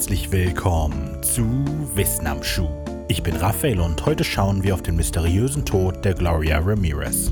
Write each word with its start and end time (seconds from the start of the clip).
herzlich 0.00 0.32
willkommen 0.32 1.22
zu 1.22 1.44
Wissen 1.94 2.26
am 2.26 2.42
Schuh. 2.42 2.70
Ich 3.08 3.22
bin 3.22 3.36
Raphael 3.36 3.80
und 3.80 4.06
heute 4.06 4.24
schauen 4.24 4.62
wir 4.62 4.72
auf 4.72 4.80
den 4.80 4.96
mysteriösen 4.96 5.62
Tod 5.66 6.02
der 6.06 6.14
Gloria 6.14 6.58
Ramirez. 6.58 7.30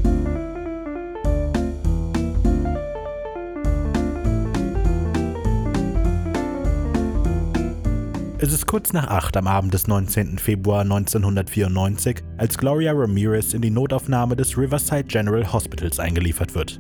Es 8.39 8.53
ist 8.53 8.67
kurz 8.67 8.93
nach 8.93 9.09
8 9.09 9.39
am 9.39 9.47
Abend 9.47 9.73
des 9.73 9.87
19. 9.87 10.37
Februar 10.37 10.83
1994, 10.83 12.23
als 12.37 12.59
Gloria 12.59 12.93
Ramirez 12.93 13.55
in 13.55 13.63
die 13.63 13.71
Notaufnahme 13.71 14.37
des 14.37 14.59
Riverside 14.59 15.05
General 15.05 15.51
Hospitals 15.51 15.99
eingeliefert 15.99 16.55
wird. 16.55 16.79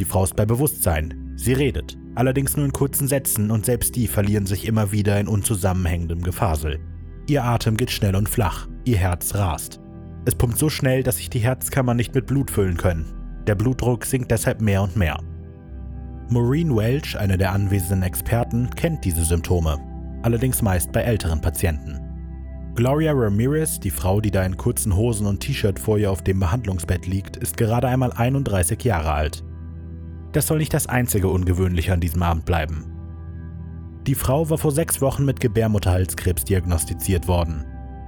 Die 0.00 0.04
Frau 0.04 0.24
ist 0.24 0.34
bei 0.34 0.44
Bewusstsein. 0.44 1.32
Sie 1.36 1.52
redet, 1.52 1.96
allerdings 2.16 2.56
nur 2.56 2.66
in 2.66 2.72
kurzen 2.72 3.08
Sätzen 3.08 3.50
und 3.50 3.64
selbst 3.64 3.94
die 3.94 4.08
verlieren 4.08 4.46
sich 4.46 4.66
immer 4.66 4.92
wieder 4.92 5.20
in 5.20 5.28
unzusammenhängendem 5.28 6.22
Gefasel. 6.22 6.80
Ihr 7.28 7.44
Atem 7.44 7.76
geht 7.76 7.90
schnell 7.90 8.16
und 8.16 8.28
flach, 8.28 8.66
ihr 8.84 8.98
Herz 8.98 9.34
rast. 9.34 9.80
Es 10.24 10.34
pumpt 10.34 10.58
so 10.58 10.68
schnell, 10.68 11.02
dass 11.02 11.18
sich 11.18 11.30
die 11.30 11.38
Herzkammern 11.38 11.96
nicht 11.96 12.14
mit 12.14 12.26
Blut 12.26 12.50
füllen 12.50 12.76
können. 12.76 13.12
Der 13.46 13.54
Blutdruck 13.54 14.04
sinkt 14.04 14.30
deshalb 14.30 14.60
mehr 14.60 14.82
und 14.82 14.96
mehr. 14.96 15.18
Maureen 16.28 16.74
Welch, 16.74 17.16
eine 17.16 17.38
der 17.38 17.52
anwesenden 17.52 18.02
Experten, 18.02 18.68
kennt 18.70 19.04
diese 19.04 19.24
Symptome 19.24 19.78
allerdings 20.26 20.60
meist 20.60 20.90
bei 20.90 21.02
älteren 21.02 21.40
Patienten. 21.40 22.00
Gloria 22.74 23.12
Ramirez, 23.14 23.78
die 23.78 23.90
Frau, 23.90 24.20
die 24.20 24.32
da 24.32 24.42
in 24.42 24.56
kurzen 24.56 24.94
Hosen 24.94 25.26
und 25.26 25.40
T-Shirt 25.40 25.78
vor 25.78 25.98
ihr 25.98 26.10
auf 26.10 26.22
dem 26.22 26.40
Behandlungsbett 26.40 27.06
liegt, 27.06 27.36
ist 27.36 27.56
gerade 27.56 27.86
einmal 27.86 28.12
31 28.12 28.82
Jahre 28.82 29.12
alt. 29.12 29.44
Das 30.36 30.48
soll 30.48 30.58
nicht 30.58 30.74
das 30.74 30.86
einzige 30.86 31.28
Ungewöhnliche 31.28 31.94
an 31.94 32.00
diesem 32.00 32.22
Abend 32.22 32.44
bleiben. 32.44 32.84
Die 34.06 34.14
Frau 34.14 34.50
war 34.50 34.58
vor 34.58 34.70
sechs 34.70 35.00
Wochen 35.00 35.24
mit 35.24 35.40
Gebärmutterhalskrebs 35.40 36.44
diagnostiziert 36.44 37.26
worden. 37.26 37.64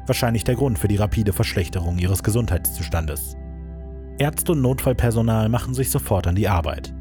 Wahrscheinlich 0.07 0.45
der 0.45 0.55
Grund 0.55 0.79
für 0.79 0.89
die 0.89 0.97
rapide 0.97 1.33
Verschlechterung 1.33 1.97
ihres 1.97 2.23
Gesundheitszustandes. 2.23 3.35
Ärzte 4.19 4.53
und 4.53 4.61
Notfallpersonal 4.61 5.49
machen 5.49 5.73
sich 5.73 5.91
sofort 5.91 6.27
an 6.27 6.35
die 6.35 6.49
Arbeit. 6.49 6.93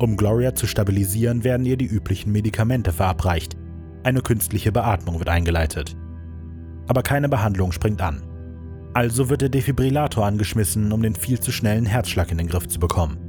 Um 0.00 0.16
Gloria 0.16 0.52
zu 0.56 0.66
stabilisieren, 0.66 1.44
werden 1.44 1.64
ihr 1.64 1.76
die 1.76 1.86
üblichen 1.86 2.32
Medikamente 2.32 2.92
verabreicht, 2.92 3.56
eine 4.02 4.20
künstliche 4.20 4.72
Beatmung 4.72 5.20
wird 5.20 5.28
eingeleitet. 5.28 5.96
Aber 6.88 7.04
keine 7.04 7.28
Behandlung 7.28 7.70
springt 7.70 8.02
an. 8.02 8.24
Also 8.94 9.30
wird 9.30 9.42
der 9.42 9.48
Defibrillator 9.48 10.26
angeschmissen, 10.26 10.90
um 10.90 11.02
den 11.02 11.14
viel 11.14 11.38
zu 11.38 11.52
schnellen 11.52 11.86
Herzschlag 11.86 12.32
in 12.32 12.38
den 12.38 12.48
Griff 12.48 12.66
zu 12.66 12.80
bekommen. 12.80 13.25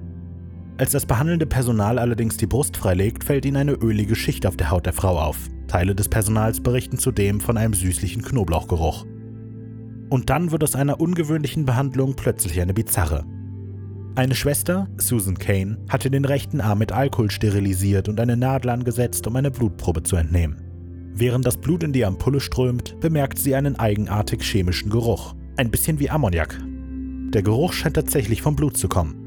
Als 0.80 0.92
das 0.92 1.08
behandelnde 1.08 1.48
Personal 1.48 1.98
allerdings 1.98 2.38
die 2.38 2.46
Brust 2.46 2.78
freilegt, 2.78 3.24
fällt 3.24 3.46
ihnen 3.46 3.58
eine 3.58 3.74
ölige 3.74 4.16
Schicht 4.16 4.46
auf 4.46 4.58
der 4.58 4.70
Haut 4.70 4.86
der 4.86 4.94
Frau 4.94 5.20
auf. 5.20 5.38
Teile 5.68 5.96
des 5.96 6.08
Personals 6.08 6.62
berichten 6.62 7.00
zudem 7.00 7.42
von 7.42 7.58
einem 7.58 7.74
süßlichen 7.74 8.22
Knoblauchgeruch. 8.22 9.06
Und 10.10 10.30
dann 10.30 10.52
wird 10.52 10.64
aus 10.64 10.76
einer 10.76 11.02
ungewöhnlichen 11.02 11.66
Behandlung 11.66 12.16
plötzlich 12.16 12.62
eine 12.62 12.76
bizarre. 12.76 13.26
Eine 14.16 14.36
Schwester, 14.36 14.88
Susan 14.98 15.38
Kane, 15.38 15.78
hatte 15.90 16.12
den 16.12 16.26
rechten 16.26 16.62
Arm 16.62 16.80
mit 16.80 16.92
Alkohol 16.92 17.32
sterilisiert 17.32 18.08
und 18.08 18.20
eine 18.20 18.38
Nadel 18.38 18.70
angesetzt, 18.70 19.26
um 19.28 19.36
eine 19.36 19.52
Blutprobe 19.52 20.04
zu 20.04 20.16
entnehmen. 20.16 20.62
Während 21.14 21.46
das 21.46 21.58
Blut 21.58 21.84
in 21.84 21.94
die 21.94 22.06
Ampulle 22.06 22.40
strömt, 22.40 23.00
bemerkt 23.00 23.40
sie 23.40 23.56
einen 23.56 23.78
eigenartig 23.78 24.44
chemischen 24.44 24.92
Geruch. 24.92 25.34
Ein 25.58 25.72
bisschen 25.72 26.00
wie 26.00 26.10
Ammoniak. 26.10 26.60
Der 27.34 27.42
Geruch 27.42 27.74
scheint 27.74 27.96
tatsächlich 27.96 28.44
vom 28.44 28.56
Blut 28.56 28.78
zu 28.78 28.88
kommen. 28.88 29.27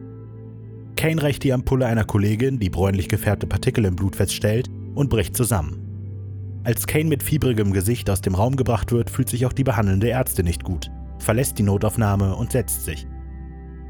Kane 1.00 1.22
reicht 1.22 1.44
die 1.44 1.54
Ampulle 1.54 1.86
einer 1.86 2.04
Kollegin, 2.04 2.58
die 2.58 2.68
bräunlich 2.68 3.08
gefärbte 3.08 3.46
Partikel 3.46 3.86
im 3.86 3.96
Blut 3.96 4.16
feststellt, 4.16 4.68
und 4.94 5.08
bricht 5.08 5.34
zusammen. 5.34 6.60
Als 6.62 6.86
Kane 6.86 7.06
mit 7.08 7.22
fiebrigem 7.22 7.72
Gesicht 7.72 8.10
aus 8.10 8.20
dem 8.20 8.34
Raum 8.34 8.54
gebracht 8.54 8.92
wird, 8.92 9.08
fühlt 9.08 9.30
sich 9.30 9.46
auch 9.46 9.54
die 9.54 9.64
behandelnde 9.64 10.10
Ärztin 10.10 10.44
nicht 10.44 10.62
gut, 10.62 10.90
verlässt 11.18 11.58
die 11.58 11.62
Notaufnahme 11.62 12.36
und 12.36 12.52
setzt 12.52 12.84
sich. 12.84 13.06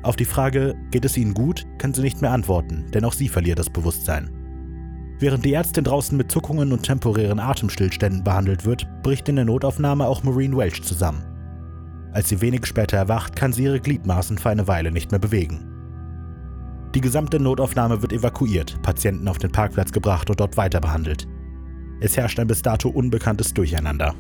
Auf 0.05 0.15
die 0.15 0.25
Frage, 0.25 0.77
geht 0.93 1.05
es 1.05 1.17
Ihnen 1.17 1.35
gut, 1.35 1.67
kann 1.79 1.93
sie 1.93 2.03
nicht 2.03 2.23
mehr 2.23 2.31
antworten, 2.31 2.87
denn 2.95 3.05
auch 3.05 3.13
sie 3.13 3.29
verliert 3.29 3.59
das 3.59 3.71
Bewusstsein. 3.71 4.31
Während 5.19 5.45
die 5.45 5.55
Ärztin 5.55 5.83
draußen 5.83 6.17
mit 6.17 6.31
Zuckungen 6.31 6.71
und 6.71 6.85
temporären 6.85 7.41
Atemstillständen 7.41 8.23
behandelt 8.23 8.65
wird, 8.65 8.87
bricht 9.03 9.29
in 9.29 9.35
der 9.35 9.47
Notaufnahme 9.47 10.07
auch 10.07 10.23
Maureen 10.23 10.57
Welch 10.57 10.85
zusammen. 10.85 11.25
Als 12.13 12.29
sie 12.29 12.41
wenig 12.41 12.67
später 12.67 12.99
erwacht, 12.99 13.35
kann 13.35 13.53
sie 13.53 13.65
ihre 13.65 13.81
Gliedmaßen 13.81 14.39
für 14.39 14.51
eine 14.51 14.69
Weile 14.69 14.93
nicht 14.93 15.11
mehr 15.11 15.19
bewegen. 15.19 15.70
Die 16.95 17.01
gesamte 17.01 17.39
Notaufnahme 17.39 18.03
wird 18.03 18.13
evakuiert, 18.13 18.83
Patienten 18.83 19.29
auf 19.29 19.39
den 19.39 19.53
Parkplatz 19.53 19.93
gebracht 19.93 20.29
und 20.29 20.41
dort 20.41 20.57
weiter 20.57 20.81
behandelt. 20.81 21.29
Es 22.01 22.17
herrscht 22.17 22.41
ein 22.41 22.49
bis 22.49 22.63
dato 22.63 22.89
unbekanntes 22.89 23.55
Durcheinander. 23.55 24.15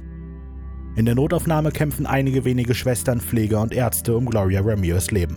In 0.94 1.06
der 1.06 1.14
Notaufnahme 1.14 1.70
kämpfen 1.72 2.06
einige 2.06 2.44
wenige 2.44 2.74
Schwestern, 2.74 3.20
Pfleger 3.20 3.60
und 3.60 3.72
Ärzte 3.72 4.16
um 4.16 4.26
Gloria 4.26 4.60
Ramirez 4.60 5.10
Leben. 5.10 5.36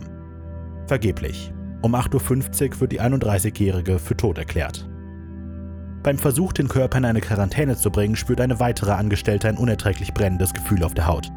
Vergeblich. 0.86 1.52
Um 1.82 1.94
8.50 1.94 2.74
Uhr 2.74 2.80
wird 2.80 2.92
die 2.92 3.00
31-Jährige 3.00 3.98
für 3.98 4.16
tot 4.16 4.38
erklärt. 4.38 4.88
Beim 6.02 6.18
Versuch, 6.18 6.52
den 6.52 6.68
Körper 6.68 6.98
in 6.98 7.04
eine 7.04 7.20
Quarantäne 7.20 7.76
zu 7.76 7.90
bringen, 7.90 8.14
spürt 8.14 8.40
eine 8.40 8.60
weitere 8.60 8.92
Angestellte 8.92 9.48
ein 9.48 9.56
unerträglich 9.56 10.12
brennendes 10.12 10.52
Gefühl 10.52 10.84
auf 10.84 10.94
der 10.94 11.06
Haut. 11.06 11.32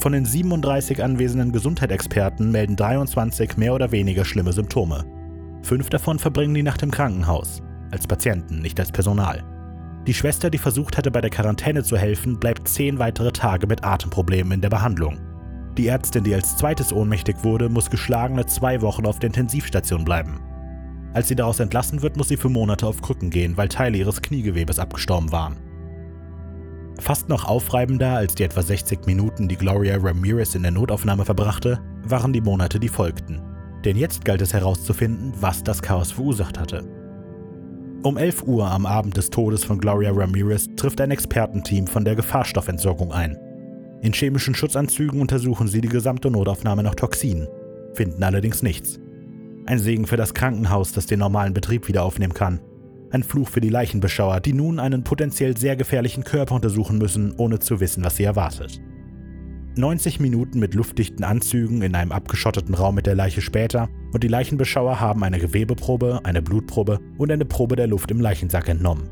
Von 0.00 0.12
den 0.12 0.24
37 0.24 1.04
anwesenden 1.04 1.52
Gesundheitsexperten 1.52 2.50
melden 2.50 2.74
23 2.74 3.58
mehr 3.58 3.74
oder 3.74 3.92
weniger 3.92 4.24
schlimme 4.24 4.54
Symptome. 4.54 5.04
Fünf 5.62 5.90
davon 5.90 6.18
verbringen 6.18 6.54
die 6.54 6.62
Nacht 6.62 6.82
im 6.82 6.90
Krankenhaus, 6.90 7.60
als 7.90 8.06
Patienten, 8.06 8.60
nicht 8.60 8.80
als 8.80 8.92
Personal. 8.92 9.44
Die 10.06 10.14
Schwester, 10.14 10.48
die 10.48 10.56
versucht 10.56 10.96
hatte, 10.96 11.10
bei 11.10 11.20
der 11.20 11.28
Quarantäne 11.28 11.84
zu 11.84 11.98
helfen, 11.98 12.40
bleibt 12.40 12.66
zehn 12.66 12.98
weitere 12.98 13.30
Tage 13.30 13.66
mit 13.66 13.84
Atemproblemen 13.84 14.52
in 14.52 14.60
der 14.62 14.70
Behandlung. 14.70 15.18
Die 15.76 15.88
Ärztin, 15.88 16.24
die 16.24 16.34
als 16.34 16.56
zweites 16.56 16.94
ohnmächtig 16.94 17.44
wurde, 17.44 17.68
muss 17.68 17.90
geschlagene 17.90 18.46
zwei 18.46 18.80
Wochen 18.80 19.04
auf 19.04 19.18
der 19.18 19.26
Intensivstation 19.26 20.06
bleiben. 20.06 20.40
Als 21.12 21.28
sie 21.28 21.36
daraus 21.36 21.60
entlassen 21.60 22.00
wird, 22.00 22.16
muss 22.16 22.28
sie 22.28 22.38
für 22.38 22.48
Monate 22.48 22.86
auf 22.86 23.02
Krücken 23.02 23.28
gehen, 23.28 23.58
weil 23.58 23.68
Teile 23.68 23.98
ihres 23.98 24.22
Kniegewebes 24.22 24.78
abgestorben 24.78 25.30
waren. 25.30 25.56
Fast 26.98 27.28
noch 27.28 27.44
aufreibender 27.44 28.16
als 28.16 28.34
die 28.34 28.44
etwa 28.44 28.62
60 28.62 29.06
Minuten, 29.06 29.48
die 29.48 29.56
Gloria 29.56 29.96
Ramirez 29.96 30.54
in 30.54 30.62
der 30.62 30.72
Notaufnahme 30.72 31.24
verbrachte, 31.24 31.80
waren 32.04 32.32
die 32.32 32.40
Monate, 32.40 32.78
die 32.80 32.88
folgten. 32.88 33.40
Denn 33.84 33.96
jetzt 33.96 34.24
galt 34.24 34.42
es 34.42 34.52
herauszufinden, 34.52 35.32
was 35.40 35.62
das 35.64 35.80
Chaos 35.80 36.12
verursacht 36.12 36.58
hatte. 36.58 36.84
Um 38.02 38.16
11 38.16 38.44
Uhr 38.44 38.70
am 38.70 38.86
Abend 38.86 39.16
des 39.16 39.30
Todes 39.30 39.64
von 39.64 39.78
Gloria 39.78 40.10
Ramirez 40.10 40.68
trifft 40.76 41.00
ein 41.00 41.10
Expertenteam 41.10 41.86
von 41.86 42.04
der 42.04 42.16
Gefahrstoffentsorgung 42.16 43.12
ein. 43.12 43.38
In 44.02 44.14
chemischen 44.14 44.54
Schutzanzügen 44.54 45.20
untersuchen 45.20 45.68
sie 45.68 45.82
die 45.82 45.88
gesamte 45.88 46.30
Notaufnahme 46.30 46.82
nach 46.82 46.94
Toxinen, 46.94 47.46
finden 47.92 48.22
allerdings 48.22 48.62
nichts. 48.62 48.98
Ein 49.66 49.78
Segen 49.78 50.06
für 50.06 50.16
das 50.16 50.32
Krankenhaus, 50.32 50.92
das 50.92 51.06
den 51.06 51.18
normalen 51.18 51.52
Betrieb 51.52 51.88
wieder 51.88 52.02
aufnehmen 52.02 52.32
kann. 52.32 52.60
Ein 53.12 53.24
Fluch 53.24 53.48
für 53.48 53.60
die 53.60 53.70
Leichenbeschauer, 53.70 54.40
die 54.40 54.52
nun 54.52 54.78
einen 54.78 55.02
potenziell 55.02 55.56
sehr 55.56 55.74
gefährlichen 55.74 56.22
Körper 56.22 56.54
untersuchen 56.54 56.98
müssen, 56.98 57.34
ohne 57.36 57.58
zu 57.58 57.80
wissen, 57.80 58.04
was 58.04 58.16
sie 58.16 58.24
erwartet. 58.24 58.80
90 59.76 60.20
Minuten 60.20 60.58
mit 60.58 60.74
luftdichten 60.74 61.24
Anzügen 61.24 61.82
in 61.82 61.94
einem 61.94 62.12
abgeschotteten 62.12 62.74
Raum 62.74 62.94
mit 62.94 63.06
der 63.06 63.14
Leiche 63.14 63.40
später 63.40 63.88
und 64.12 64.22
die 64.22 64.28
Leichenbeschauer 64.28 65.00
haben 65.00 65.24
eine 65.24 65.38
Gewebeprobe, 65.38 66.20
eine 66.24 66.42
Blutprobe 66.42 66.98
und 67.18 67.32
eine 67.32 67.44
Probe 67.44 67.76
der 67.76 67.86
Luft 67.86 68.10
im 68.10 68.20
Leichensack 68.20 68.68
entnommen. 68.68 69.08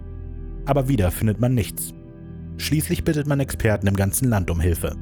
Aber 0.67 0.89
wieder 0.89 1.11
findet 1.11 1.41
man 1.41 1.55
nichts. 1.55 1.95
Schließlich 2.57 3.05
bittet 3.05 3.27
man 3.27 3.41
Experten 3.41 3.87
im 3.87 3.97
ganzen 3.97 4.29
Land 4.29 4.51
um 4.51 4.61
Hilfe. 4.61 4.97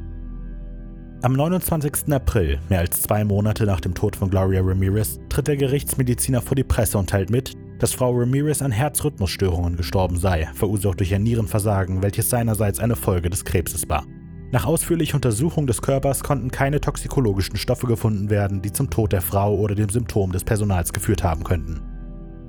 Am 1.22 1.32
29. 1.32 2.12
April, 2.12 2.60
mehr 2.68 2.80
als 2.80 3.02
zwei 3.02 3.24
Monate 3.24 3.64
nach 3.64 3.80
dem 3.80 3.94
Tod 3.94 4.14
von 4.14 4.30
Gloria 4.30 4.60
Ramirez, 4.62 5.18
tritt 5.30 5.48
der 5.48 5.56
Gerichtsmediziner 5.56 6.42
vor 6.42 6.54
die 6.54 6.64
Presse 6.64 6.98
und 6.98 7.08
teilt 7.10 7.30
mit, 7.30 7.54
dass 7.78 7.92
Frau 7.92 8.12
Ramirez 8.12 8.62
an 8.62 8.72
Herzrhythmusstörungen 8.72 9.76
gestorben 9.76 10.16
sei, 10.16 10.48
verursacht 10.54 11.00
durch 11.00 11.14
ein 11.14 11.22
Nierenversagen, 11.22 12.02
welches 12.02 12.30
seinerseits 12.30 12.78
eine 12.78 12.96
Folge 12.96 13.30
des 13.30 13.44
Krebses 13.44 13.88
war. 13.88 14.04
Nach 14.52 14.64
ausführlicher 14.64 15.16
Untersuchung 15.16 15.66
des 15.66 15.82
Körpers 15.82 16.22
konnten 16.22 16.50
keine 16.50 16.80
toxikologischen 16.80 17.56
Stoffe 17.56 17.86
gefunden 17.86 18.30
werden, 18.30 18.62
die 18.62 18.72
zum 18.72 18.90
Tod 18.90 19.12
der 19.12 19.20
Frau 19.20 19.56
oder 19.56 19.74
dem 19.74 19.88
Symptom 19.88 20.32
des 20.32 20.44
Personals 20.44 20.92
geführt 20.92 21.24
haben 21.24 21.42
könnten. 21.42 21.82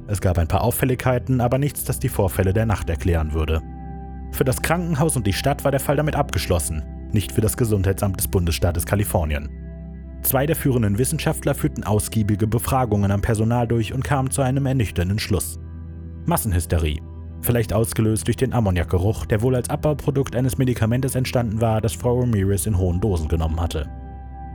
Es 0.07 0.21
gab 0.21 0.37
ein 0.37 0.47
paar 0.47 0.61
Auffälligkeiten, 0.61 1.41
aber 1.41 1.57
nichts, 1.57 1.83
das 1.83 1.99
die 1.99 2.07
Vorfälle 2.07 2.53
der 2.53 2.65
Nacht 2.65 2.89
erklären 2.89 3.33
würde. 3.33 3.61
Für 4.31 4.45
das 4.45 4.61
Krankenhaus 4.61 5.17
und 5.17 5.27
die 5.27 5.33
Stadt 5.33 5.63
war 5.63 5.71
der 5.71 5.79
Fall 5.79 5.95
damit 5.95 6.15
abgeschlossen, 6.15 6.83
nicht 7.11 7.31
für 7.31 7.41
das 7.41 7.57
Gesundheitsamt 7.57 8.19
des 8.19 8.27
Bundesstaates 8.27 8.85
Kalifornien. 8.85 9.66
Zwei 10.23 10.45
der 10.45 10.55
führenden 10.55 10.97
Wissenschaftler 10.97 11.55
führten 11.55 11.83
ausgiebige 11.83 12.47
Befragungen 12.47 13.11
am 13.11 13.21
Personal 13.21 13.67
durch 13.67 13.93
und 13.93 14.03
kamen 14.03 14.31
zu 14.31 14.41
einem 14.41 14.65
ernüchternden 14.65 15.19
Schluss. 15.19 15.59
Massenhysterie. 16.25 17.01
Vielleicht 17.41 17.71
ausgelöst 17.71 18.27
durch 18.27 18.35
den 18.35 18.53
Ammoniakgeruch, 18.53 19.25
der 19.25 19.41
wohl 19.41 19.55
als 19.55 19.69
Abbauprodukt 19.69 20.35
eines 20.35 20.57
Medikamentes 20.57 21.15
entstanden 21.15 21.61
war, 21.61 21.81
das 21.81 21.93
Frau 21.93 22.19
Ramirez 22.19 22.65
in 22.65 22.77
hohen 22.77 22.99
Dosen 22.99 23.27
genommen 23.27 23.61
hatte. 23.61 23.87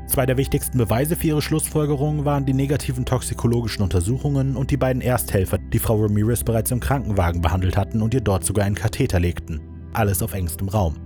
Zwei 0.06 0.26
der 0.26 0.36
wichtigsten 0.36 0.76
Beweise 0.76 1.16
für 1.16 1.28
ihre 1.28 1.42
Schlussfolgerungen 1.42 2.24
waren 2.24 2.44
die 2.44 2.52
negativen 2.52 3.06
toxikologischen 3.06 3.82
Untersuchungen 3.82 4.56
und 4.56 4.70
die 4.70 4.76
beiden 4.76 5.00
Ersthelfer, 5.00 5.58
die 5.58 5.78
Frau 5.78 6.02
Ramirez 6.02 6.44
bereits 6.44 6.70
im 6.70 6.80
Krankenwagen 6.80 7.40
behandelt 7.40 7.76
hatten 7.76 8.02
und 8.02 8.12
ihr 8.12 8.20
dort 8.20 8.44
sogar 8.44 8.66
einen 8.66 8.74
Katheter 8.74 9.20
legten. 9.20 9.60
Alles 9.94 10.22
auf 10.22 10.34
engstem 10.34 10.68
Raum. 10.68 10.96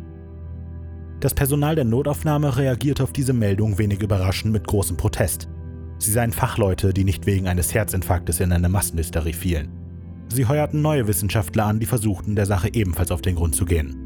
Das 1.21 1.33
Personal 1.33 1.75
der 1.75 1.85
Notaufnahme 1.85 2.57
reagierte 2.57 3.03
auf 3.03 3.13
diese 3.13 3.33
Meldung 3.33 3.79
wenig 3.79 4.03
überraschend 4.03 4.53
mit 4.53 4.67
großem 4.67 4.97
Protest. 4.97 5.49
Sie 5.99 6.11
seien 6.11 6.33
Fachleute, 6.33 6.93
die 6.93 7.05
nicht 7.05 7.25
wegen 7.25 7.49
eines 7.49 7.73
Herzinfarktes 7.73 8.41
in 8.41 8.53
eine 8.53 8.69
Massenhysterie 8.69 9.33
fielen. 9.33 9.71
Sie 10.29 10.47
heuerten 10.47 10.83
neue 10.83 11.09
Wissenschaftler 11.09 11.65
an, 11.65 11.81
die 11.81 11.87
versuchten, 11.87 12.37
der 12.37 12.45
Sache 12.45 12.69
ebenfalls 12.73 13.11
auf 13.11 13.23
den 13.23 13.37
Grund 13.37 13.55
zu 13.55 13.65
gehen. 13.65 13.97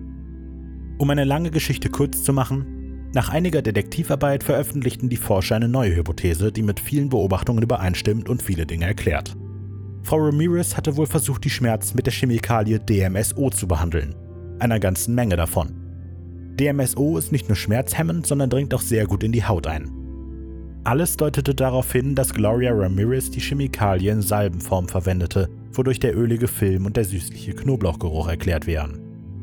Um 0.99 1.11
eine 1.11 1.25
lange 1.25 1.51
Geschichte 1.51 1.89
kurz 1.89 2.23
zu 2.23 2.33
machen, 2.33 3.09
nach 3.13 3.29
einiger 3.29 3.61
Detektivarbeit 3.61 4.45
veröffentlichten 4.45 5.09
die 5.09 5.17
Forscher 5.17 5.57
eine 5.57 5.69
neue 5.69 5.97
Hypothese, 5.97 6.53
die 6.53 6.63
mit 6.63 6.79
vielen 6.79 7.09
Beobachtungen 7.09 7.63
übereinstimmt 7.63 8.29
und 8.29 8.41
viele 8.41 8.67
Dinge 8.67 8.87
erklärt. 8.87 9.37
Frau 10.05 10.19
Ramirez 10.19 10.77
hatte 10.77 10.97
wohl 10.97 11.07
versucht, 11.07 11.43
die 11.45 11.51
Schmerzen 11.51 11.97
mit 11.97 12.07
der 12.07 12.13
Chemikalie 12.13 12.79
DMSO 12.79 13.51
zu 13.51 13.67
behandeln. 13.67 14.15
Einer 14.61 14.79
ganzen 14.79 15.15
Menge 15.17 15.37
davon. 15.37 15.80
DMSO 16.57 17.19
ist 17.19 17.33
nicht 17.33 17.49
nur 17.49 17.57
schmerzhemmend, 17.57 18.27
sondern 18.27 18.51
dringt 18.51 18.75
auch 18.75 18.83
sehr 18.83 19.07
gut 19.07 19.23
in 19.23 19.33
die 19.33 19.45
Haut 19.45 19.67
ein. 19.67 19.91
Alles 20.85 21.17
deutete 21.17 21.55
darauf 21.55 21.93
hin, 21.93 22.15
dass 22.15 22.33
Gloria 22.33 22.73
Ramirez 22.73 23.31
die 23.31 23.41
Chemikalie 23.41 24.11
in 24.11 24.23
Salbenform 24.23 24.89
verwendete, 24.89 25.49
wodurch 25.73 26.01
der 26.01 26.17
ölige 26.17 26.49
Film 26.49 26.87
und 26.87 26.97
der 26.97 27.05
süßliche 27.05 27.55
Knoblauchgeruch 27.55 28.29
erklärt 28.29 28.67
wären. 28.67 29.01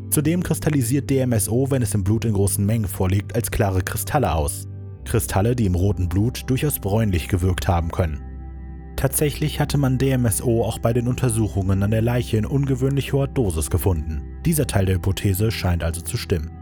Zudem 0.09 0.41
kristallisiert 0.41 1.09
DMSO, 1.09 1.69
wenn 1.69 1.81
es 1.81 1.93
im 1.93 2.03
Blut 2.03 2.25
in 2.25 2.33
großen 2.33 2.65
Mengen 2.65 2.87
vorliegt, 2.87 3.35
als 3.35 3.51
klare 3.51 3.81
Kristalle 3.81 4.33
aus. 4.33 4.67
Kristalle, 5.05 5.55
die 5.55 5.65
im 5.65 5.75
roten 5.75 6.09
Blut 6.09 6.43
durchaus 6.47 6.79
bräunlich 6.79 7.27
gewirkt 7.27 7.67
haben 7.67 7.91
können. 7.91 8.21
Tatsächlich 8.95 9.59
hatte 9.59 9.77
man 9.77 9.99
DMSO 9.99 10.63
auch 10.63 10.79
bei 10.79 10.91
den 10.91 11.07
Untersuchungen 11.07 11.83
an 11.83 11.91
der 11.91 12.01
Leiche 12.01 12.37
in 12.37 12.47
ungewöhnlich 12.47 13.13
hoher 13.13 13.27
Dosis 13.27 13.69
gefunden. 13.69 14.23
Dieser 14.43 14.65
Teil 14.65 14.87
der 14.87 14.95
Hypothese 14.95 15.51
scheint 15.51 15.83
also 15.83 16.01
zu 16.01 16.17
stimmen. 16.17 16.56